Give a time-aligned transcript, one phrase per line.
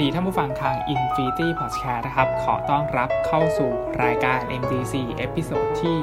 [0.00, 3.70] สวัสดีท่านผู้ฟังทาง Infinity Podcast นะครับ ขอต้อนรับเข้าสู่
[4.04, 5.96] รายการ MDC episode ที่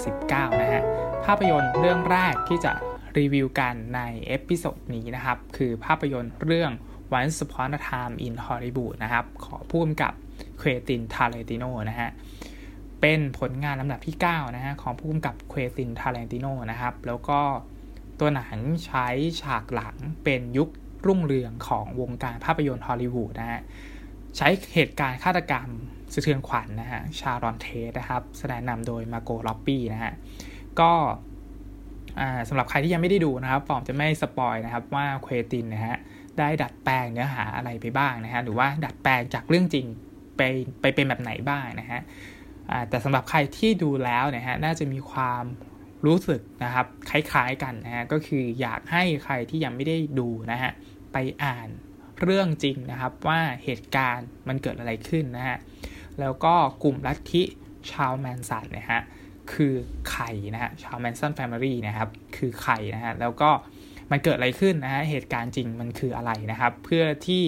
[0.00, 0.82] 89 นะฮะ
[1.24, 2.72] ภาพยนตร์เรื่องแรกที่จะ
[3.18, 6.70] รีวิวกันใน episode นี้นะครับ คือภาพยนตร์เรื่อง
[7.18, 10.12] Once Upon a Time in Hollywood นะครับ ของผู้กำกับ
[10.58, 12.08] Quentin Tarantino นะฮะ
[13.00, 17.40] เป็นผลงานลำดับที่ 9 นะฮะ ของผู้กำกับ Quentin Tarantino นะครับ แล้วก็
[18.18, 19.06] ตัวหนังใช้
[19.42, 20.70] ฉากหลังเป็นยุค
[21.06, 23.60] รุ่งเรืองของวงการภาพยนตร์ฮอลลีวูดนะฮะ
[24.36, 25.68] ใช้เหตุการณ์ฆาตกรรม
[26.14, 30.12] สะเทือนขวัญนะฮะ Sharon Tate นะครับ แสดงนำโดย Margot Robbie นะฮะ
[30.80, 30.92] ก็
[32.48, 35.96] สำหรับใครที่ยังไม่ได้ดูนะครับผมจะไม่ spoil นะครับว่า Quentin นะฮะ
[36.38, 39.86] ได้ดัดแปลงเนื้อหาอะไรไปบ้างนะฮะหรือว่าดัดแปลงจากเรื่องจริง
[40.36, 40.42] ไป
[40.80, 42.00] ไปเป็นแบบไหนบ้างนะฮะ
[42.88, 45.44] แต่สำหรับใครที่ดูแล้วนะฮะน่าจะมีความ
[46.06, 50.72] รู้สึกนะครับคล้ายๆกันนะฮะก็คืออยากให้ใครที่ยังไม่ได้ดูนะฮะ
[51.14, 51.68] ไปอ่าน
[52.22, 55.58] เรื่องจริงนะครับว่าเหตุการณ์มันเกิดอะไรขึ้นนะฮะ
[56.20, 57.42] แล้วก็กลุ่มลัทธิ
[57.90, 59.02] ชาว Manson นะฮะ
[59.52, 59.74] คือ
[60.10, 63.50] ใครนะฮะชาว Manson Family นะครับคือใครนะฮะแล้วก็
[64.10, 67.42] มันเกิดอะไรขึ้นนะฮะเหตุการณ์จริงมันคืออะไรนะครับ เพื่อที่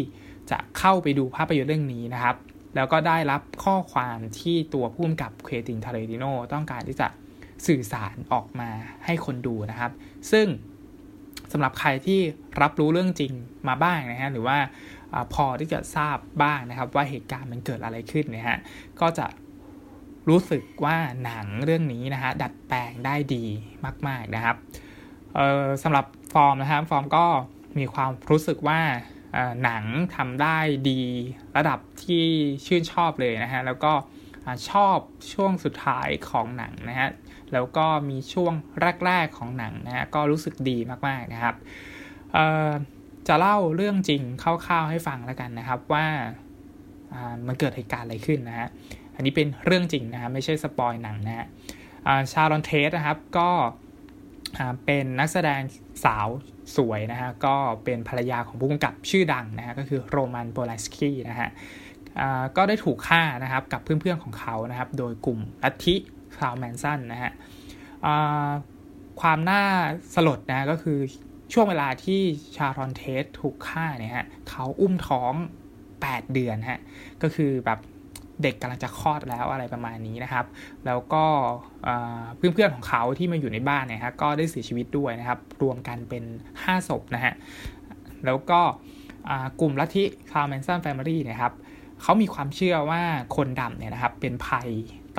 [0.51, 2.37] จะเข้าไปดูภาพยนตร์เรื่องนี้นะครับ
[2.77, 7.09] แล้วก็ได้รับข้อความที่ตัวผู้กำกับ Quentin Tarantinoต้องการที่จะ
[7.67, 8.71] สื่อสารออกมา
[9.05, 9.93] ให้คนดูนะครับ
[10.33, 10.47] ซึ่ง
[11.53, 12.21] สำหรับใครที่
[12.63, 13.33] รับรู้เรื่องจริง
[13.69, 14.59] มาบ้างนะฮะหรือว่า
[15.15, 18.59] อพอที่จะทราบบ้างนะครับ ว่าเหตุการณ์มันเกิดอะไรขึ้นนะฮะ
[19.01, 19.27] ก็จะ
[20.29, 23.45] รู้สึกว่าหนังเรื่องนี้นะฮะดัดแปลงได้ดี
[24.07, 24.57] มาก ๆนะครับ
[25.83, 27.27] สำหรับฟอร์มนะครับฟอร์มก็
[27.79, 28.81] มีความรู้สึกว่า
[29.65, 29.85] หนัง
[30.17, 30.59] ทำได้
[30.91, 31.03] ดี
[31.57, 32.25] ระดับที่
[32.67, 33.93] ชื่นชอบเลยนะฮะแล้วก็
[34.71, 34.99] ชอบ
[35.33, 37.09] ช่วงสุดท้ายของหนังนะฮะ
[37.53, 38.53] แล้วก็มีช่วง
[39.05, 41.55] แรกๆของหนังนะฮะก็รู้สึกดีมากๆนะครับ
[43.29, 46.07] จะเล่าเรื่องจริงคร่าวๆให้ฟังแล้วกันนะครับว่า
[47.47, 48.69] มันเกิดเหตุการณ์อะไรขึ้นนะฮะ
[49.15, 51.47] อันนี้เป็นเรื่องจริงนะฮะไม่ใช่สปอยหนังนะฮะ
[52.33, 53.51] ชาลอนเทสนะครับก็
[54.85, 55.61] เป็นนักแสดง
[56.05, 56.29] สาว
[56.77, 61.49] สวยนะฮะก็เป็นภรรยาของผู้กำกับชื่อดังนะฮะก็คือโรมันโปลัสกี้นะฮะ
[62.57, 65.97] ก็ได้ถูกฆ่านะครับกับเพื่อนๆของเขานะครับโดยกลุ่มลัทธิ
[66.37, 67.33] คลาวแมนสันนะฮะ
[69.21, 69.63] ความน่า
[70.15, 70.99] สลดนะก็คือ
[71.53, 72.21] ช่วงเวลาที่
[72.57, 75.33] ชารอนเทสถูกฆ่าเนี่ยฮะเขาอุ้มท้อง
[75.83, 76.81] 8 เดือนฮะ
[77.23, 77.79] ก็คือแบบ
[78.43, 80.47] เด็กกำลังจะคลอดแล้วอะไรประมาณนี้นะครับ
[80.87, 81.25] แล้วก็
[82.37, 86.25] เพื่อนๆของเขาที่มาอยู่ในบ้านเนี่ยฮะก็ได้เสียชีวิตด้วยนะครับ รวมกันเป็น
[86.57, 87.35] 5 ศพนะฮะ
[88.27, 88.61] แล้วก็
[89.61, 91.53] กลุ่มลัทธิชาว Manson Family เนี่ยครับ
[92.03, 93.03] เขามีความเชื่อว่า
[93.37, 94.69] คนดำเนี่ยนะครับเป็นภัย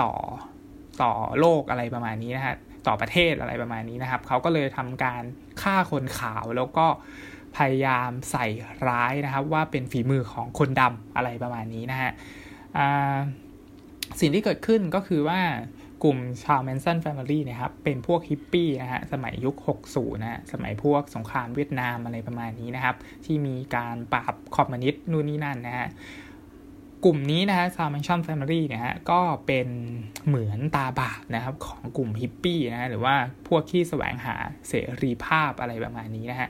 [0.02, 0.12] ต่อ
[1.02, 2.56] ต่อโลกอะไรประมาณนี้นะฮะ
[2.88, 5.24] ต่อประเทศอะไรประมาณนี้นะครับเขาก็เลยทำการ
[5.62, 6.88] ฆ่าคนขาวแล้วก็
[7.58, 8.46] พยายามใส่
[8.88, 12.12] ร้ายนะครับ ว่าเป็นฝีมือของคนดำอะไรประมาณนี้นะฮะ
[14.20, 15.42] สิ่งที่เกิดขึ้นก็คือว่า
[16.04, 19.56] กลุ่มชาว Manson Family นะครับ เป็นพวกฮิปปี้นะฮะ สมัยยุค
[19.90, 25.88] 60 นะฮะ สมัยพวกสงครามเวียดนามอะไรประมาณนี้นะครับ ที่มีการปราบคอมมิวนิสต์นู่นนี่นั่นนะฮะ
[27.10, 29.68] กลุ่มนี้นะฮะชาว Manson Family เนี่ยฮะก็เป็น
[30.28, 33.16] เหมือนตาบาปนะครับของกลุ่มฮิปปี้นะฮะหรือว่า
[33.48, 34.36] พวกที่แสวงหา
[34.68, 36.50] เสรีภาพอะไรประมาณนี้นะฮะ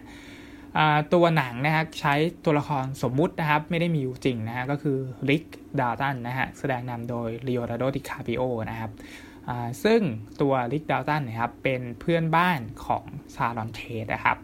[1.13, 2.13] ตัวหนังนะฮะใช้
[2.45, 4.97] ตัวละครสมมุตินะครับ ไม่ได้มีอยู่จริงนะฮะก็คือ
[5.29, 5.43] Rick
[5.79, 8.91] Dalton นะฮะแสดงนำโดย Leonardo DiCaprio นะครับ
[9.83, 10.01] ซึ่ง
[10.41, 14.37] ตัว Rick Dalton นะครับเป็นเพื่อนบ้านของ Sharon Tate นะครับ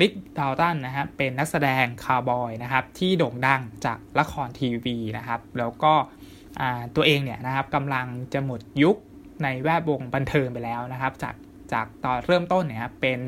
[0.00, 5.92] Rick Dalton นะฮะเป็นนักแสดงคาวบอยนะครับที่โด่งดังจากละครทีวีนะครับ แล้วก็
[6.96, 8.96] ตัวเองเนี่ยนะครับกำลังจะหมดยุค
[9.42, 11.34] ในแวดวงบันเทิงไปแล้วนะครับ จาก
[11.72, 13.20] จากตอนเริ่มต้นเนี่ยเป็น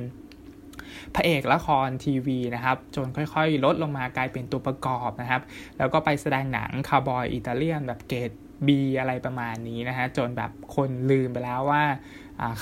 [1.15, 5.43] พระเอกละครทีวีนะครับ จนค่อยๆ ลดลงมากลายเป็นตัวประกอบนะครับ
[5.79, 8.31] แล้วก็ไปแสดงหนังคาวบอยอิตาเลียนแบบเกรด
[8.67, 11.83] บีอะไรประมาณนี้นะฮะจนแบบคนลืมไปแล้วว่า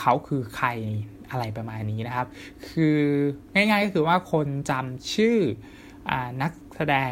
[0.00, 0.69] เขาคือใคร
[1.31, 2.26] อะไรประมาณนี้นะครับ
[2.69, 2.99] คือ
[3.55, 5.38] ง่ายๆก็คือว่าคนจำชื่อ
[6.11, 6.12] อ
[6.43, 7.11] นักแสดง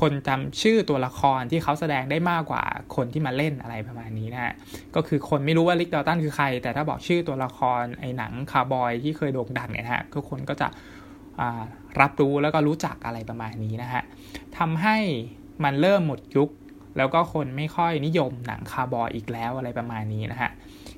[0.00, 2.62] คนจำชื่อตัวละครที่เขาแสดงได้มากกว่า
[2.96, 4.52] คนที่มาเล่นอะไรประมาณนี้นะฮะ
[4.94, 10.68] ก็คือคนไม่รู้ว่าลิกดอตันคือใคร แต่ถ้าบอกชื่อตัวละครไอ้หนังคาร์บอยที่เคยโด่งดังเนี่ยนะฮะทุกคนก็จะ
[12.00, 14.02] รับรู้แล้วก็รู้จักอะไรประมาณนี้นะฮะ
[14.58, 14.96] ทำให้
[15.64, 16.50] มันเริ่มหมดยุค
[16.96, 20.50] แล้วก็คนไม่ค่อยนิยมหนังคาร์บอยอีกแล้วอะไรประมาณนี้นะฮะ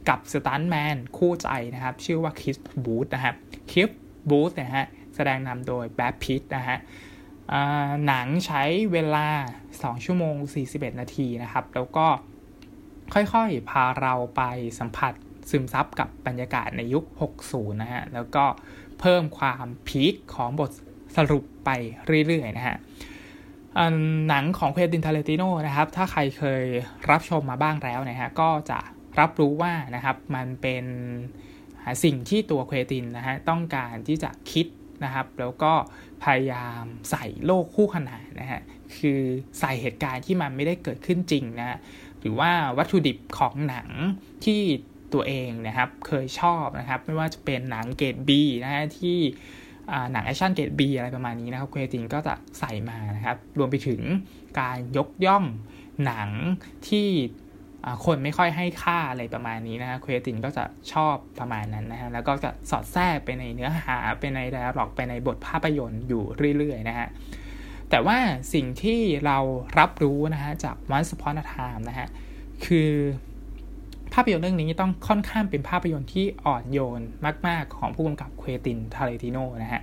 [0.08, 3.35] กับสตันแมนคู่ใจนะครับ ชื่อว่าคิสบูธนะครับ
[3.70, 3.91] คิส
[4.31, 6.79] บูธนะฮะแสดงนำโดยแบทพิตนะฮะ
[8.06, 8.62] หนังใช้
[8.93, 9.29] เวลา
[9.67, 10.37] 2 ชั่วโมง
[10.69, 12.06] 41 นาทีนะครับ แล้วก็
[13.12, 14.43] ค่อยๆ พาเราไป
[14.79, 15.12] สัมผัส
[15.50, 17.05] ซึมซับกับบรรยากาศในยุค
[17.43, 18.44] 60 นะฮะ แล้วก็
[19.00, 20.70] เพิ่มความ peak ของบท
[21.17, 21.70] สรุปไป
[22.26, 22.76] เรื่อยๆ นะฮะ
[24.29, 26.64] หนังของ Quentin Tarantino นะครับ ถ้าใครเคย
[27.11, 28.79] รับชมมาบ้างแล้วนะฮะ ก็จะ
[29.18, 30.84] รับรู้ว่านะครับมันเป็น
[32.04, 34.66] สิ่งที่ตัว Quentin นะฮะต้องการที่จะคิด
[35.04, 35.72] นะครับ แล้วก็
[36.24, 38.60] พยายามใส่โลกคู่ขนานนะฮะ
[38.96, 39.20] คือ
[39.60, 41.78] ใส่เหตุการณ์ที่มันไม่ได้เกิดขึ้นจริงนะ
[42.20, 43.88] หรือว่าวัตถุดิบของหนัง
[44.44, 44.60] ที่
[45.14, 49.18] ตัวเองนะครับเคยชอบนะครับ ไม่ว่าจะเป็นหนังเกรด B นะฮะที่
[50.12, 54.00] หนัง action เกรด B อะไรประมาณนี้นะครับ Quentin ก็จะใส่มานะครับ รวมไปถึง
[54.60, 55.44] การยกย่อง
[56.04, 56.28] หนัง
[56.88, 57.08] ที่
[58.04, 66.24] คนไม่ค่อยให้ค่าอะไรประมาณนี้นะฮะ Quentin ก็จะชอบประมาณนั้นนะฮะ แล้วก็จะสอดแทรกไปในเนื้อหาไปใน dialogue ไปในบทภาพยนตร์อยู่
[66.56, 67.08] เรื่อยๆนะฮะ
[67.90, 68.18] แต่ว่า
[68.54, 69.38] สิ่งที่เรา
[69.78, 72.08] รับรู้นะฮะจาก Once Upon a Time นะฮะ
[72.66, 72.90] คือ
[74.12, 77.00] ภาพยนตร์เรื่องนี้ต้องค่อนข้างเป็นภาพยนตร์ที่อ่อนโยน
[77.46, 79.82] มาก ๆ ของผู้กำกับเควตินทาเลติโนนะฮะ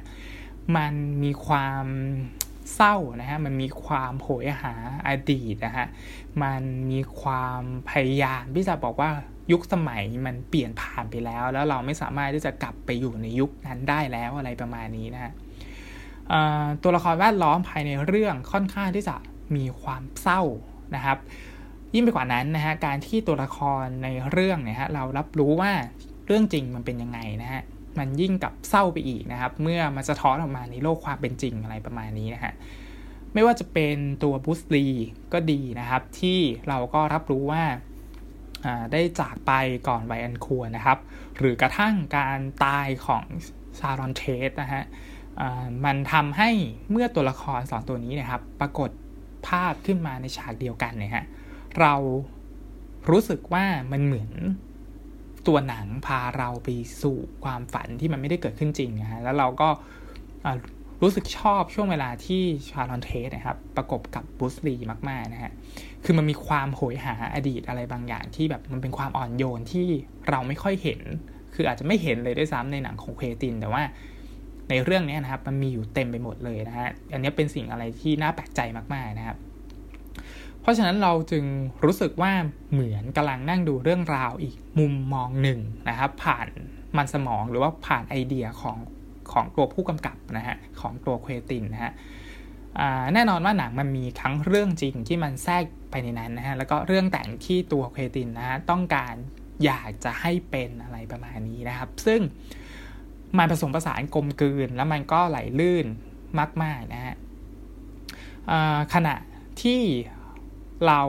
[0.76, 1.86] มันมีความ
[2.76, 4.74] เศร้านะฮะมันมีความโหยหา
[5.08, 5.88] อดีตนะฮะ
[6.44, 6.62] มัน
[6.92, 9.10] มีความพยายามที่จะบอกว่า
[9.52, 15.32] ยุคสมัยมันเปลี่ยนผ่านไปแล้ว แล้วเราไม่สามารถที่จะกลับไปอยู่ในยุคนั้นได้แล้วอะไรประมาณนี้นะฮะ
[16.84, 19.16] ตัวละครแวดล้อมภายในเรื่องค่อนข้างที่จะ
[19.56, 20.42] มีความเศร้า
[20.96, 21.18] นะครับ
[21.94, 25.72] ยิ่งไปกว่านั้นนะฮะการที่ตัวละครในเรื่องเนี่ยฮะเรารับรู้ว่า
[26.26, 27.64] เรื่องจริงมันเป็นยังไงนะฮะ
[28.00, 32.54] มันยิ่งกับเศร้าไปอีกนะครับ เมื่อมันสะท้อนออกมาในโลกความเป็นจริงอะไรประมาณนี้นะฮะ
[33.34, 34.88] ไม่ว่าจะเป็นตัวบุสลี
[35.34, 37.64] ก็ดีนะครับ ที่เราก็รับรู้ว่า
[38.92, 39.52] ได้จากไป
[39.88, 40.98] ก่อนไวอันควรนะครับ
[41.38, 43.24] หรือกระทั่งการตายของ
[43.80, 44.84] ซารอนเทสนะฮะ
[45.86, 46.50] มันทำให้
[46.92, 48.90] เมื่อตัวละครสองตัวนี้นะครับ ปรากฏ
[49.48, 51.26] ภาพขึ้นมาในฉากเดียวกันเนี่ยฮะ
[51.80, 51.94] เรา
[53.10, 54.32] รู้สึกว่ามันเหมือน
[55.48, 56.68] ตัวหนังพาเราไป
[57.02, 59.70] สู่ความฝันที่มันไม่ได้เกิดขึ้นจริงนะฮะแล้วเราก็
[61.04, 64.76] รู้สึกชอบช่วงเวลาที่ชาลอนเทสนะครับ ประกบกับบูสลี
[65.10, 65.52] มาก ๆ นะฮะ
[66.04, 69.88] คือมันมีความโหยหาอดีตอะไรบางอย่างที่แบบมันเป็นความอ่อนโยนที่
[70.30, 71.02] เราไม่ค่อยเห็น
[71.56, 73.84] คืออาจจะไม่เห็นเลยด้วยซ้ำในหนังของเควติน แต่ว่า
[74.70, 78.62] ในเรื่องนี้นะครับ มันมีอยู่เต็มไปหมดเลยนะฮะ อันนี้เป็นสิ่งอะไรที่น่าแปลกใจ
[78.94, 79.38] มาก ๆ นะครับ
[80.68, 81.46] ราะฉะนั้นเราจึง
[81.84, 82.32] รู้สึกว่า
[82.72, 85.60] เหมือนกำลังนั่งดูเรื่องราวอีกมุมมองหนึ่ง
[85.90, 86.48] นะครับ ผ่าน
[86.98, 88.78] มันสมองหรือว่าผ่านไอเดียของ
[89.32, 91.94] ของตัวผู้กำกับนะฮะของตัวเควตินนะฮะ
[93.14, 99.16] แน่นอนว่าหนังมันมีทั้งเรื่องจริงที่มันแทรกไปในนั้นนะฮะแล้วก็เรื่องแต่งที่ตัวเควตินนะฮะต้องการ
[99.66, 102.22] อยากจะให้เป็นอะไรประมาณนี้นะครับ ซึ่ง
[103.38, 105.86] มันผสมผสานกลมกลืน แล้วมันก็ไหลลื่น
[106.64, 107.16] มากๆนะฮะ
[108.94, 109.16] ขณะ
[109.62, 109.82] ที่
[110.88, 111.02] เรา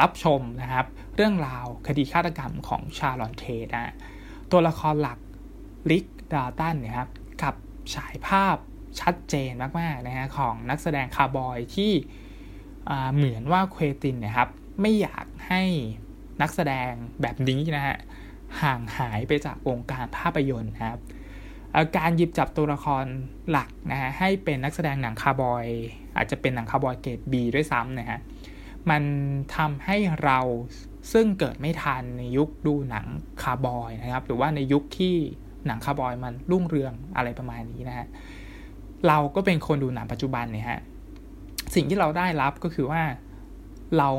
[0.00, 3.94] รับชมนะครับ เรื่องราวคดีฆาตกรรมของชาลอนเทนะ
[4.50, 5.18] ตัวละครหลัก
[5.90, 7.10] ลิกดาตันนี่ยครับ
[7.42, 7.54] กับ
[7.94, 8.56] ฉายภาพ
[9.00, 9.50] ชัดเจน
[9.80, 11.92] มากๆนะฮะของนักแสดงคาวบอยที่
[13.14, 14.48] เหมือนว่า Quentin นะครับ
[14.80, 15.62] ไม่อยากให้
[16.42, 17.96] นักแสดงแบบนี้นะฮะ
[18.62, 21.00] ห่างหายไปจากวงการภาพยนตร์นะครับ
[21.96, 23.04] การหยิบจับตัวละคร
[23.50, 25.64] หลักนะฮะให้เป็นนักแสดงหนังคาวบอย
[26.16, 28.20] อาจจะเป็นหนังคาวบอยเกรด B ด้วยซ้ำนะฮะ
[28.90, 29.02] มัน
[29.56, 30.40] ทำให้เรา
[31.12, 33.06] ซึ่งเกิดไม่ทันในยุคดูหนัง
[33.42, 35.14] คาวบอยนะครับ หรือว่าในยุคที่
[35.66, 38.06] หนังคาร์บอยมันรุ่งเรืองอะไรประมาณนี้นะฮะ
[39.08, 40.80] เราก็เป็นคนดูหนังปัจจุบันเนี่ยฮะ
[41.74, 43.02] สิ่งที่เราได้รับก็คือว่า
[43.98, 44.10] เรา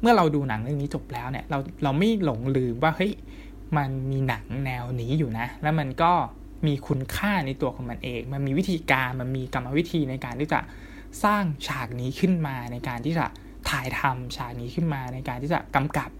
[0.00, 3.12] เมื่อเราดูหนังเรื่องนี้จบแล้วเนี่ย เราเราไม่หลงลืมว่าเฮ้ย
[3.76, 6.12] มันมีหนังแนวนี้อยู่นะ แล้วมันก็
[6.66, 10.60] มีคุณค่าในตัวของมันเอง มันมีวิธีการมันมีกรรมวิธีในการที่จะ
[11.22, 13.26] สร้างฉากนี้ขึ้นมาในการที่จะ
[13.70, 16.10] ถ่ายทำฉากนี้ขึ้นมาในการที่จะกำกับ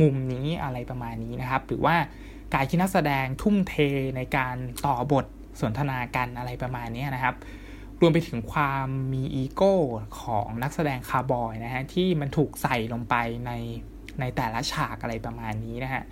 [0.00, 1.96] มุมนี้อะไรประมาณนี้นะครับ หรือว่า
[2.54, 3.74] การที่นักแสดงทุ่มเท
[4.16, 5.26] ในการต่อบท
[5.60, 7.34] สนทนากันอะไรประมาณนี้นะครับ
[8.00, 9.74] รวมไปถึงความมีอีโก้
[10.20, 13.14] ของนักแสดงคาวบอยนะฮะที่มันถูกใส่ลงไป
[13.46, 13.52] ใน
[14.20, 16.02] ในแต่ละฉากอะไรประมาณนี้นะฮะ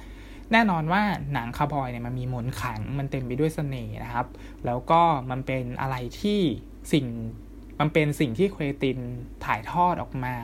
[0.53, 1.03] แน่นอนว่า
[1.33, 4.27] หนังคาวบอยเนี่ยมันมีมนต์ขลังมันเต็มไปด้วยเสน่ห์นะครับ
[4.67, 6.41] แล้วก็มันเป็นอะไรที่
[6.93, 7.07] สิ่ง
[7.81, 8.99] มันเป็นสิ่งที่เควนติน
[9.45, 10.35] ถ่ายทอดออกมา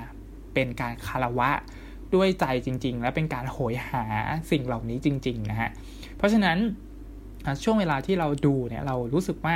[0.55, 1.51] เป็นการคารวะ
[2.15, 4.05] ด้วยใจจริง ๆ และเป็นการโหยหา
[4.51, 5.71] สิ่งเหล่านี้จริง ๆ นะฮะ
[6.17, 6.59] เพราะฉะนั้น
[7.63, 9.55] ช่วงเวลาที่เราดูเนี่ยเรารู้สึกว่า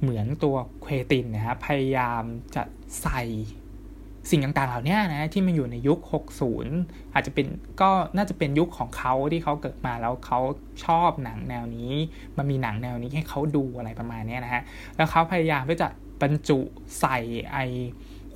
[0.00, 2.22] เหมือนตัวเควตินนะครับพยายาม
[2.54, 2.62] จะ
[3.02, 3.22] ใส่
[4.30, 5.98] สิ่งต่างๆ เหล่านี้นะที่มันอยู่ในยุค
[6.56, 7.46] 60 อาจจะเป็น
[7.80, 10.40] ก็น่าจะเป็นยุคของเขาที่เขาเกิดมาแล้วเขา
[10.84, 11.92] ชอบหนังแนวนี้
[12.36, 14.62] มันมีหนังแนวนี้ให้เขาดูอะไรประมาณนี้นะฮะ
[14.96, 15.88] แล้วเขาพยายามที่จะ
[16.22, 16.58] บรรจุ
[17.00, 17.18] ใส่
[17.52, 17.58] ไอ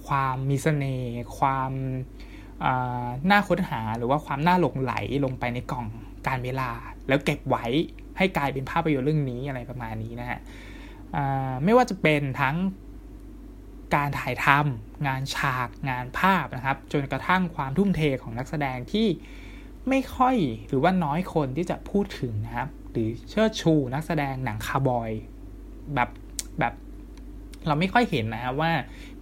[0.06, 1.72] ความมีเสน่ห์ความ
[3.30, 5.86] น่าค้นหาหรือว่าความน่าหลงไหลลงไปในกล่อง
[6.26, 6.70] การเวลา
[7.08, 7.64] แล้วเก็บไว้
[8.18, 10.40] ให้กลายเป็นภาพยนตร์เรื่องนี้อะไรประมาณนี้นะฮะ
[11.64, 12.56] ไม่ว่าจะเป็นทั้ง
[13.94, 19.06] การถ่ายทำงานฉากงานภาพนะครับ จนกระทั่งความทุ่มเทของนักแสดงที่
[19.88, 20.36] ไม่ค่อย
[20.68, 25.10] หรือว่าน้อยคนที่จะพูดถึงนะครับ หรือเชิดชูนักแสดงหนังคาร์บอย
[25.94, 26.10] แบบ
[26.58, 26.74] แบบ
[27.66, 28.72] เราไม่ค่อยเห็นนะครับว่า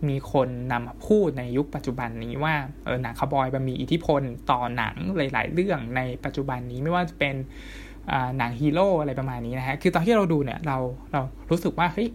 [0.09, 7.35] มีคนนำมาพูดในยุคปัจจุบันนี้ว่าเออหนังคาวบอยมันมีอิทธิพลต่อหนังหลาย ๆ เรื่องในปัจจุบันนี้ไม่ว่าจะเป็น
[8.39, 10.79] หนังฮีโร่อะไรประมาณนี้นะฮะคือตอนที่เราดูเนี่ยเรา
[11.13, 11.21] เรา
[11.51, 12.09] รู้สึกว่าเฮ้ย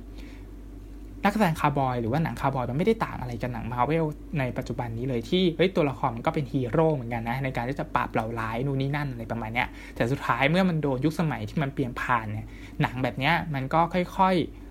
[1.23, 4.05] นักแสดงคาวบอยหรือว่าหนังคาวบอยมันไม่ได้ต่างอะไรกับหนังมาเวล
[4.39, 12.47] ในปัจจุบันนี้เลยที่เฮ้ยตัวละครมันก็เป็นฮีโร่เหมือนกันนะในการที่จะปราบเหล่าร้ายนู่นนี่นั่นอะไรประมาณเนี้ยแต่สุดท้ายเมื่อมันโดนยุคสมัยที่มันเปลี่ยนผ่านเนี่ย
[12.81, 14.66] หนังแบบเนี้ยมันก็ค่อยๆ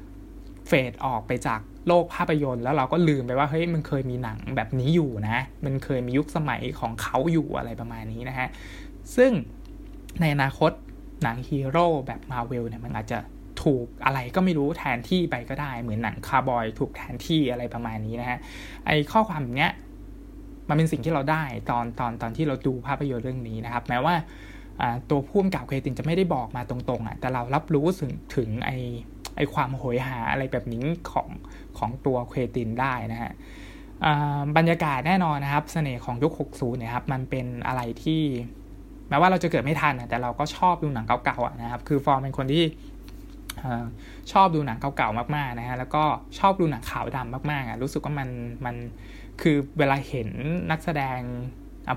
[0.66, 8.48] เฟดออกไปจากโลกภาพยนตร์ แล้วเราก็ลืมไปว่าเฮ้ยมันเคยมีหนังแบบนี้อยู่นะ มันเคยมียุคสมัยของเขาอยู่อะไรประมาณนี้นะฮะ
[9.16, 9.32] ซึ่ง
[10.20, 10.72] ในอนาคต
[11.22, 13.18] หนังฮีโร่แบบมาเวลเนี่ยมันอาจจะ
[13.62, 18.38] ถูกอะไรก็ไม่รู้แทนที่ไปก็ได้ เหมือนหนังคาร์บอยถูกแทนที่อะไรประมาณนี้นะฮะ
[18.86, 19.72] ไอข้อความเนี้ย
[20.68, 24.14] มันเป็นสิ่งที่เราได้ตอนตอนตอนที่เราดูภาพยนตร์เรื่องนี้นะครับ แม้ว่า
[25.10, 28.70] ตัวผู้กำกับเคตินจะไม่ได้บอกมาตรงๆอะแต่เรารับรู้ถึงถึงไอ
[29.36, 31.28] ไอความโหยหาอะไรแบบนี้ของ
[31.78, 33.32] ของตัวเคตินได้นะฮะ
[34.56, 38.22] บรรยากาศแน่นอนนะครับเสน่ห์ของยุค 60เนี่ยครับมันเป็นอะไรที่
[39.08, 42.64] แม้ว่าเราจะเกิดไม่ทันแต่เราก็ชอบดูหนังเก่าๆนะครับ คือฟอร์มเป็นคนที่
[44.32, 46.04] ชอบดูหนังเก่าๆมากๆนะฮะแล้วก็
[46.38, 48.28] ชอบดูหนังขาวดำมากๆอะรู้สึกว่ามัน
[48.66, 48.76] มัน
[49.40, 50.28] คือเวลาเห็น
[50.70, 51.18] นักแสดง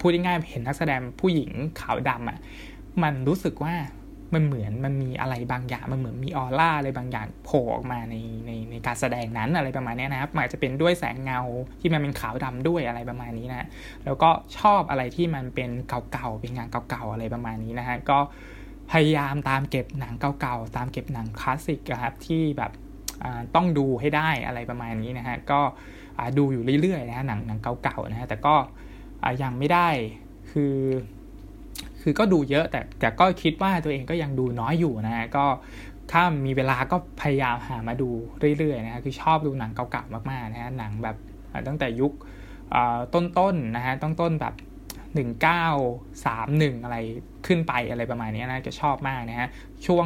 [0.02, 2.40] พูดง่ายๆเห็นนักแสดงผู้หญิงขาวดำอะ
[3.04, 3.76] มันรู้สึกว่า
[4.34, 11.42] มันเหมือนมันมีอะไรบางอย่างมันเหมือนมีออร่าอะไรบางอย่างโผล่ออกมาในในในการแสดงนั้นอะไรประมาณนี้นะครับอาจจะเป็นด้วยแสงเงา
[11.82, 13.68] ที่มันเป็นขาวดำด้วยอะไรประมาณนี้นะ
[14.06, 15.70] แล้วก็ชอบอะไรที่มันเป็น
[16.12, 18.20] เก่าๆเป็นงานเก่าๆอะไรประมาณนี้นะฮะก็
[18.92, 22.72] พยายามตามเก็บหนังเก่าๆตามเก็บหนังคลาสสิกครับที่แบบ
[23.56, 25.62] ต้องดูให้ได้อะไรประมาณนี้นะฮะก็
[26.38, 28.56] ดูอยู่เรื่อยๆนะฮะหนังหนังเก่าๆนะฮะแต่ก็
[29.44, 29.90] ยังไม่ได้
[30.52, 30.76] คือ
[32.02, 35.46] คือก็ดูเยอะแต่แต่ก็คิดว่าตัวเองก็ยังดูน้อยอยู่นะฮะก็
[36.12, 38.10] ถ้ามีเวลาก็พยายามหามาดู
[38.58, 41.16] เรื่อยๆนะฮะคือชอบดูหนังเก่าๆมากๆนะฮะหนังแบบ
[41.68, 42.14] ตั้งแต่ยุค
[43.14, 44.56] ต้นๆนะฮะต้นๆแบบ
[45.10, 46.98] 1931 อะไร
[47.48, 49.48] ขึ้นไปอะไรประมาณนี้นะจะชอบมากนะฮะ
[49.88, 50.06] ช่วง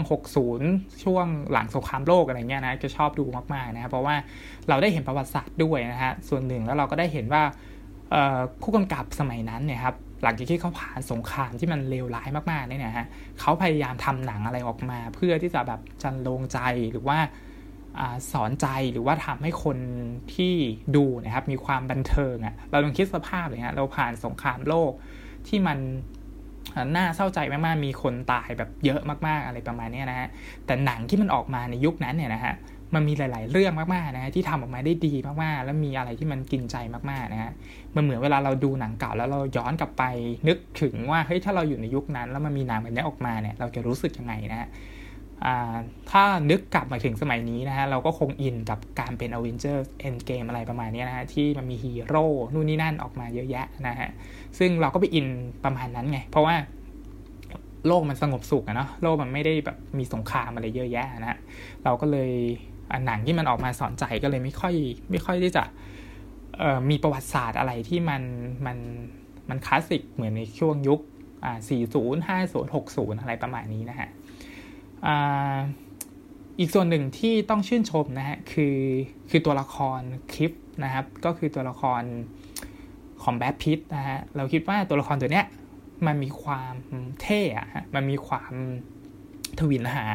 [0.51, 4.15] 60 ช่วงหลังสงครามโลกอะไรเงี้ยนะจะชอบดูมากๆนะเพราะว่า
[4.69, 7.43] เราได้เห็นประวัติศาสตร์ด้วยนะฮะส่วนหนึ่งแล้วเราก็ได้เห็นว่า
[8.61, 13.07] ผู้กำกับสมัยนั้นเนี่ยครับ หลังจากที่เขาผ่านสงครามที่มันเลวร้ายมากๆเนี่ยฮะ
[13.39, 16.59] เขาพยายามทำหนังอะไรออกมา เพื่อที่จะแบบจันลงใจ
[16.91, 17.19] หรือว่า
[18.31, 19.77] สอนใจหรือว่าทำให้คน
[20.35, 20.53] ที่
[20.95, 24.91] ดูนะครับมีความบันเทิงอะ่ะเราลองคิดสภาพเลยฮะเราผ่านสงครามโลก
[25.47, 25.77] ที่มัน
[26.95, 30.27] น่าเศร้าใจมากๆมีคนตายแบบเยอะมากๆอะไรประมาณนี้นะฮะ
[30.65, 32.53] แต่หนังที่มันออกมาในยุคนั้นเนี่ยนะฮะ
[32.95, 37.51] มันมีหลาย ๆ เรื่องมากๆนะฮะที่ทำออกมาได้ดีมากๆ แล้วมีอะไรที่มันกินใจมากๆนะฮะ
[37.95, 40.03] มันเหมือนเวลาเราดูหนังเก่าแล้วเราย้อนกลับไป
[40.47, 44.69] นึกถึงว่าเฮ้ยถ้าเราอยู่ในยุคนั้น แล้วมันมีหนังแบบนี้ออกมาเนี่ยเราจะรู้สึกยังไงนะฮะ
[46.11, 54.09] ถ้านึกกลับมาถึงสมัยนี้นะฮะเราก็คงอินกับการเป็น Avengers Endgame อะไรประมาณนี้นะฮะที่มันมีฮีโร่นู่นนี่นั่นออกมาเยอะแยะนะฮะ
[54.59, 55.27] ซึ่งเราก็ไปอิน
[55.63, 56.55] ประมาณนั้นไง เพราะว่า
[57.87, 61.39] โลกมันสงบสุขอะเนาะโลกมันไม่ได้แบบมีสงครามอะไรเยอะแยะนะฮะ
[61.83, 62.31] เราก็เลย
[63.05, 64.73] หนังที่มันออกมาสอนใจก็เลยไม่ค่อย
[65.11, 65.63] ไม่ค่อยที่จะ
[66.89, 68.23] มีประวัติศาสตร์อะไรที่มัน
[68.65, 68.77] มัน
[69.49, 70.99] มันคลาสสิกเหมือนในช่วงยุค
[71.61, 74.09] 40 50 60 อะไรประมาณนี้นะฮะ
[76.59, 78.77] อีกส่วนหนึ่งที่ต้องชื่นชมนะฮะคือ
[79.29, 79.99] คือตัวละคร
[80.33, 80.51] คลิป
[80.83, 82.01] นะครับก็คือตัวละคร
[83.23, 85.45] ของแบทพิทนะฮะเราคิดว่าตัวละครตัวเนี้ย
[86.07, 86.73] มันมีความ
[87.21, 88.53] เท่อะมันมีความ
[89.59, 90.05] ทวินหา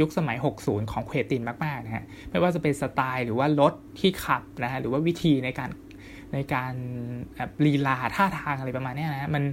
[0.00, 5.70] ยุคสมัย 60 ของเควตินมากๆนะฮะไม่ว่าจะเป็นสไตล์หรือว่ารถที่ขับนะฮะหรือว่าวิธีในการ
[6.34, 6.74] ในการ
[7.64, 9.44] ลีลาท่าทางอะไรประมาณนี้นะมัน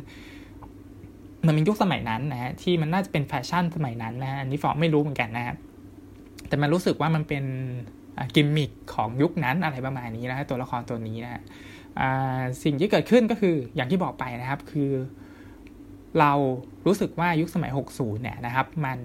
[1.45, 5.57] มันเป็นยุคสมัยนั้นนะฮะที่มันน่าจะเป็นแฟชั่นสมัยนั้นนะอันนี้ฟอร์ไม่รู้เหมือนกันนะครับ
[6.47, 7.43] แต่มันรู้สึกว่ามันเป็น
[8.35, 11.41] กิมมิคของยุคนั้นอะไรประมาณนี้นะตัวละครตัวนี้นะ
[12.63, 14.89] สิ่งที่เกิดขึ้นก็คืออย่างที่บอกไปนะครับ คือ
[16.19, 16.31] เรา
[16.85, 18.99] รู้สึกว่ายุคสมัย 60 เนี่ยนะครับ มัน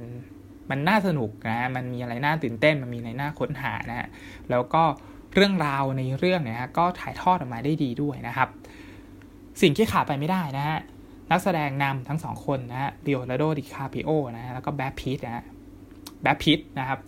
[0.70, 4.08] มันน่าสนุกนะมันมีอะไรน่าตื่นเต้น มันมีอะไรน่าค้นหานะฮะ
[4.50, 4.82] แล้วก็
[5.34, 8.48] เรื่องราวในเรื่องเนี่ยฮะก็ถ่ายทอดออกมาได้ดีด้วยนะครับ
[9.62, 10.78] สิ่งที่ขาดไปไม่ได้นะฮะ
[11.30, 15.44] นักแสดงนำทั้งสองคนนะฮะเดีโอนาร์โดดิคาปิโอนะฮะแล้วก็แบทพิทนะฮะ
[16.22, 16.98] แบทพิทนะครับ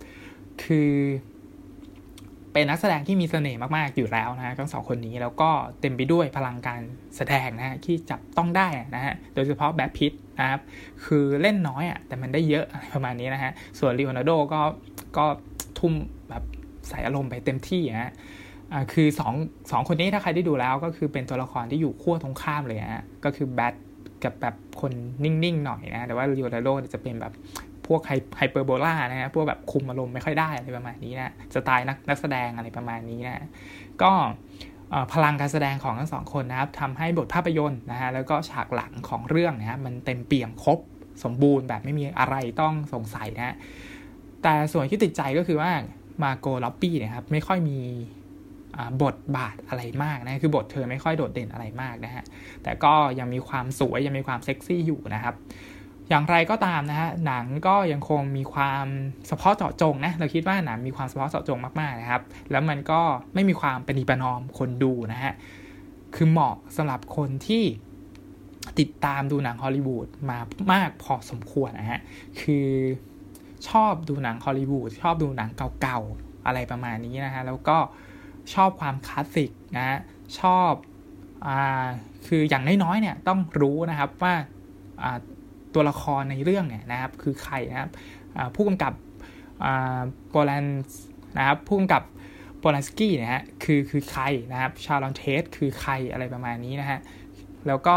[0.63, 0.91] คือ
[2.55, 5.49] เป็นนักแสดงที่มีเสน่ห์มากๆอยู่แล้วนะทั้งสองคนนี้แล้วก็
[5.81, 6.81] เต็มไปด้วยพลังการ
[7.17, 10.61] แสดงนะฮะที่จับต้องได้นะฮะโดยเฉพาะแบทพิทนะครับ
[11.05, 14.61] คือเล่นน้อยอะแต่มันได้เยอะประมาณนี้นะฮะส่วนลีโอนาร์โดก็
[15.17, 15.25] ก็
[15.79, 15.93] ทุ่ม
[16.29, 16.43] แบบ
[16.89, 18.11] ใส่อารมณ์ไปเต็มที่ฮะ
[18.93, 19.33] คือสอง
[19.71, 23.73] สองคนนี้ถ้าใครได้ดูแล้วก็คือเป็นตัวละครที่อยู่ขั้วตรงข้ามเลยฮะก็คือแบท
[24.23, 24.91] กับแบบคน
[25.23, 27.33] นิ่งๆหน่อยนะ แต่ว่าเรียวดาโรจะเป็นแบบ
[27.87, 28.01] พวก
[28.37, 33.45] ไฮเปอร์โบลานะฮะพวกแบบคุมอารมณ์ไม่ค่อยได้อะไรประมาณนี้นะสไตล์นักนักแสดงอะไรประมาณนี้นะ
[34.01, 34.11] ก็
[35.13, 40.79] พลังการแสดงของทั้งสองคนนะครับทำให้บทภาพยนตร์นะฮะแล้วก็ฉากหลังของเรื่องนะฮะมันเต็มเปี่ยมครบ
[41.23, 43.55] สมบูรณ์แบบไม่มีอะไรต้องสงสัยนะฮะ
[44.43, 45.71] แต่ส่วนที่ติดใจก็คือว่า
[46.23, 47.79] มาโกล็อบบี้นะครับไม่ค่อยมี
[49.03, 52.23] บทบาทอะไรมากนะคือบทเธอไม่ค่อยโดดเด่นอะไรมากนะฮะ
[52.63, 55.35] แต่ก็ยังมีความสวยยังมีความเซ็กซี่อยู่นะครับ
[56.09, 58.85] อย่างไรก็ตามนะฮะหนังก็ยังคงมีความ
[59.27, 62.21] เฉพาะเจาะจงนะเราคิดว่าหนังมีความเฉพาะเจาะจงมากๆนะครับ
[62.51, 63.01] แล้วมันก็
[63.33, 65.33] ไม่มีความเปฏิปนอมคนดูนะฮะ
[66.15, 67.63] คือเหมาะสำหรับคนที่
[68.79, 70.39] ติดตามดูหนังฮอลลีวูดมา
[70.71, 71.99] มากพอสมควรนะฮะ
[72.41, 72.69] คือ
[73.69, 75.49] ชอบดูหนังฮอลลีวูดชอบดูหนัง
[75.81, 77.77] เก่าๆอะไรประมาณนี้นะฮะแล้วก็
[78.53, 79.97] ชอบความคลาสสิกนะฮะ
[80.39, 80.71] ชอบ
[81.47, 81.85] อ่า
[82.27, 84.33] คืออย่างน้อยๆเนี่ยต้องรู้นะครับว่า
[85.01, 85.19] อ่า
[85.75, 87.89] ตัวละครในเรื่องเนี่ยนะครับคือใครนะครับ
[88.55, 88.93] ผู้กำกับ
[90.29, 90.65] โปแลน
[91.37, 92.03] นะครับผู้กำกับ
[92.59, 96.99] โปลันสกี้นะฮะคือคือใครนะครับชาลอนเทสคือใครอะไรประมาณนี้นะฮะ
[97.67, 97.95] แล้วก็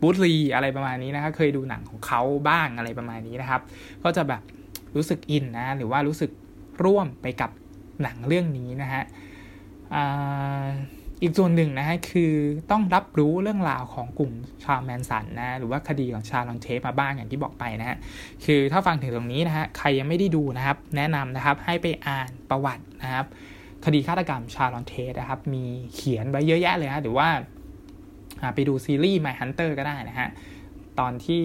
[0.00, 3.60] บูธลีอะไรประมาณนี้นะครับเคยดูหนังของเขาบ้างอะไรประมาณนี้นะครับ
[4.04, 4.42] ก็จะแบบ
[4.96, 6.30] รู้สึกอินนะหรือว่ารู้สึก
[6.84, 7.50] ร่วมไปกับ
[8.02, 9.02] หนังเรื่องนี้นะฮะ
[9.94, 10.00] อี
[11.22, 12.32] อีกส่วนหนึ่งนะฮะคือ
[12.70, 14.32] ต้องรับรู้เรื่องราวของกลุ่ม
[14.64, 17.96] ชาวแมนสันนะหรือว่าคดีของชาลอนเทปมาบ้างอย่างที่บอกไปนะฮะ
[18.44, 23.26] คือถ้าฟังถึงตรงนี้นะฮะใครยังไม่ได้ดูนะครับ แนะนำนะครับให้ไปอ่านประวัตินะครับ
[23.84, 25.64] คดีฆาตกรรมชาลอนเทสนะครับ มี
[25.94, 27.28] เขียนไว้เยอะแยะเลยฮะหรือว่า
[28.54, 30.28] ไปดูซีรีส์ My Hunter ก็ได้นะฮะ
[31.00, 31.44] ตอนที่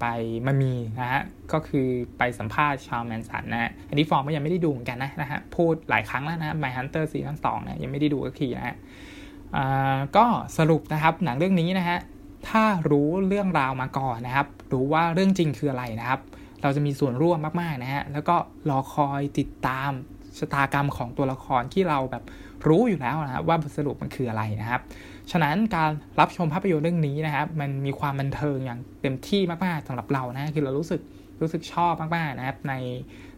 [0.00, 0.06] ไป
[0.46, 8.76] มามีนะฮะก็คือไปสัมภาษณ์ชาวแมนสันนะ อันนี้ฟอร์มก็ยังไม่ได้ดูเหมือนกันนะนะฮะพูดหลายครั้งแล้วนะ Mindhunter ซีซั่นสองนะยังไม่ได้ดูสักทีนะฮะ
[10.16, 10.26] ก็
[10.58, 11.98] สรุปนะครับหนังเรื่องนี้นะฮะ
[12.48, 16.20] ถ้ารู้เรื่องราวมาก่อนนะครับ รู้ว่าเรื่องจริงคืออะไรนะครับ
[16.62, 18.36] เราจะมีส่วนร่วมมากๆนะฮะแล้วก็
[18.70, 19.90] รอคอยติดตาม
[20.38, 22.24] ชะตากรรมของตัวละครที่เราแบบ
[22.68, 24.80] รู้อยู่แล้วนะว่าบทสรุปมันคืออะไรนะครับ
[25.32, 25.90] ฉะนั้นการ
[26.20, 31.00] รับชมภาพยนตร์เรื่องนี้นะครับ มันมีความบันเทิงอย่างเต็มที่มากๆสำหรับเรานะคือเรารู้สึก
[31.40, 32.74] รู้สึกชอบมากๆนะครับใน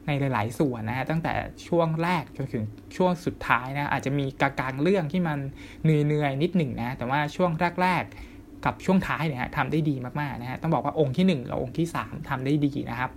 [0.06, 1.32] ในหลาย ๆ ส่วนนะฮะตั้งแต่
[1.68, 2.64] ช่วงแรกจนถึง
[2.96, 5.38] ช่วงสุดท้ายนะอาจจะมีกลางๆเรื่องที่มัน
[5.82, 7.50] เหนื่อยๆนิดหนึ่งนะแต่ว่าช่วง
[7.82, 13.10] แรกๆกับช่วงท้ายเนี่ยทำได้ดีมากๆนะฮะต้องบอกว่าองค์ที่ 1 กับองค์ที่ 3ทำได้ดีนะครับ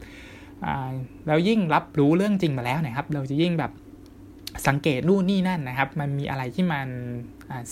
[1.28, 3.72] แล้วยิ่งรับรู้เรื่องจริงมาแล้วนะครับ เราจะยิ่งแบบ
[4.68, 6.88] สังเกตนู่นนี่นั่นนะครับ มันมีอะไรที่มัน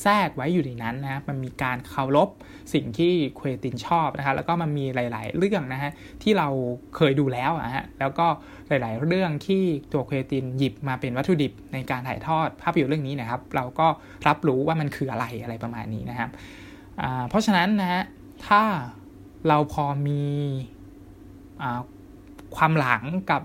[0.02, 2.30] แทรกไว้อยู่ในนั้นนะครับมันมีการเคารพ
[2.74, 5.92] สิ่งที่เควตินชอบนะครับแล้วก็มันมีหลาย ๆ เรื่องนะฮะ
[6.24, 6.48] ที่เรา
[6.96, 8.28] เคยดูแล้วอะฮะแล้วก็
[8.68, 13.88] หลาย ๆ เรื่องที่ตัวเควตินหยิบมาเป็นวัตถุดิบในการถ่ายทอดภาพยนตร์เรื่องนี้นะครับ เราก็
[14.28, 16.30] รับรู้ว่ามันคืออะไรอะไรประมาณนี้นะครับ
[17.30, 18.04] เพราะฉะนั้นนะฮะ
[18.48, 18.64] ถ้า
[19.48, 20.24] เราพอมี
[22.56, 23.42] ความหลังกับ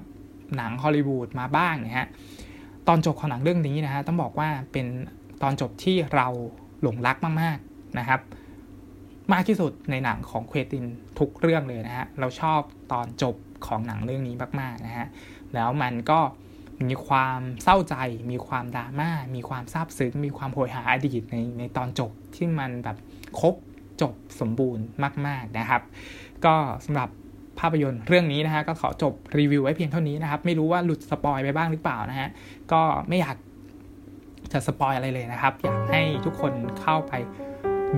[0.56, 2.06] หนังฮอลลีวูดมาบ้างนะฮะ
[2.88, 4.86] ตอนจบของหนังเรื่องนี้นะฮะต้องบอกว่าเป็น
[5.42, 6.26] ตอนจบที่เรา
[6.82, 8.20] หลงรักมากๆนะครับ
[9.32, 10.84] มากที่สุดในหนังของเควติน
[11.18, 12.60] ทุกเรื่องเลยนะฮะเราชอบ
[12.92, 15.06] ตอนจบของหนังเรื่องนี้มากๆนะฮะ
[15.54, 16.20] แล้วมันก็
[16.88, 17.96] มีความเศร้าใจ
[18.30, 22.96] มีความดราม่า มีความซาบซึ้ง มีความโหยหาอดีตในในตอนจบที่มันแบบ
[23.40, 23.54] ครบ
[24.02, 24.84] จบสมบูรณ์
[25.26, 25.82] มาก ๆนะครับ
[26.44, 27.08] ก็สำหรับ
[27.58, 32.28] ภาพยนตร์เรื่องนี้นะฮะก็ขอจบรีวิวไว้เพียงเท่านี้นะครับ ไม่รู้ว่าหลุดสปอยไปบ้างหรือเปล่านะฮะ
[32.72, 33.36] ก็ไม่อยาก
[34.52, 37.12] จะสปอยอะไรเลยนะครับ อยากให้ทุกคนเข้าไป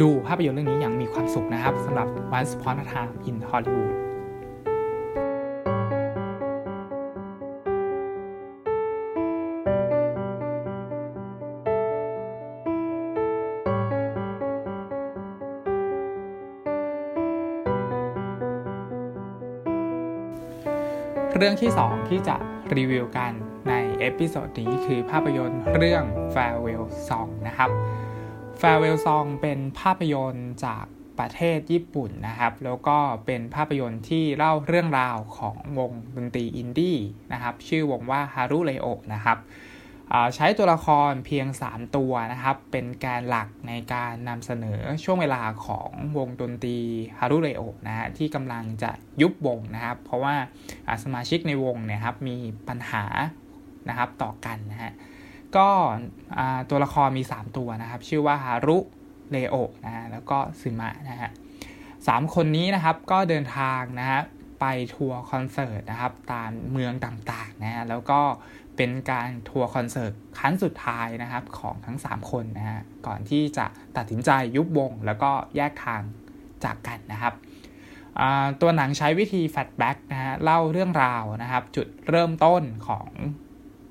[0.00, 3.94] ดูภาพยนตร์เรื่องนี้อย่างมีความสุขนะครับสำหรับ Once Upon a Time in Hollywood
[21.42, 22.36] เรื่องที่ 2 ที่จะ
[22.76, 23.32] รีวิวกัน
[23.68, 27.70] ใน episode นี้คือภาพยนตร์เรื่อง Farewell Song นะครับ
[28.60, 30.84] Farewell Song เป็นภาพยนตร์จาก
[31.18, 36.98] ประเทศญี่ปุ่นนะครับ แล้วก็เป็นภาพยนตร์ที่เล่าเรื่องราวของวงดนตรีอินดี้
[37.32, 39.38] นะครับ ชื่อวงว่าฮารุเลโอนะครับ
[40.34, 46.78] ใช้ตัวละครเพียง 3 ตัวนะครับ เป็นการหลักในการนำเสนอช่วงเวลาของวงดนตรี
[47.18, 48.90] ฮารุเรโอนะฮะที่กำลังจะ
[49.22, 50.34] ยุบวงนะครับ เพราะว่า
[51.04, 52.36] สมาชิกในวงเนี่ยครับมี
[52.68, 53.04] ปัญหา
[53.88, 54.92] นะครับต่อกันนะฮะ
[55.56, 55.68] ก็
[56.70, 58.78] ตัวละครมี 3 ตัวนะครับ ชื่อว่าฮารุ
[59.30, 61.30] เรโอนะฮะแล้วก็ซึมะนะฮะ
[62.08, 64.20] สามคนนี้นะครับก็เดินทางนะฮะ
[64.60, 64.64] ไป
[64.94, 68.20] ทัวร์คอนเสิร์ตนะครับตามเมืองต่างๆนะฮะแล้วก็
[68.76, 73.66] เเป็นการทัวร์คอนเสิร์ตครั้งสุดท้ายนะครับของทั้ง 3 คนนะฮะก่อนที่จะ
[73.96, 76.02] ตัดสินใจยุบวงแล้วก็แยกทาง
[76.64, 77.34] จากกันนะครับ
[78.60, 83.08] ตัวหนังใช้วิธี flashback นะฮะเล่าเรื่องราวนะครับ จุดเริ่มต้นของ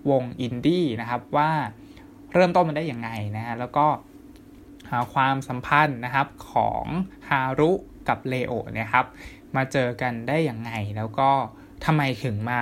[0.10, 1.52] วงอินดี้นะครับว่า
[2.34, 3.88] เริ่มต้นมันได้ยังไงนะฮะแล้วก็
[4.90, 6.86] หาความสัมพันธ์นะครับของ
[7.30, 7.72] ฮารุ
[8.10, 9.06] กับเลโอเนี่ยครับ
[9.56, 11.30] มาเจอกันได้อย่างไง แล้วก็
[11.86, 12.60] ทำไมถึงมา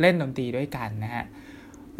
[0.00, 1.24] เล่นดนตรีด้วยกันนะฮะ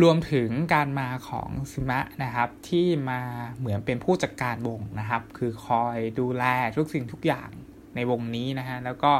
[0.02, 3.20] รวมถึงการมาของซิมะนะครับที่มา
[3.58, 6.44] เหมือนเป็นผู้จัดการวงนะครับ คือคอยดูแล
[6.76, 7.50] ทุกสิ่งทุกอย่าง
[7.94, 9.12] ในวงนี้นะฮะแล้วก็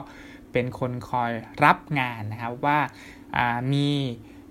[0.53, 1.33] เป็นคนคอย
[1.65, 2.79] รับงานนะครับว่า
[3.73, 3.91] มี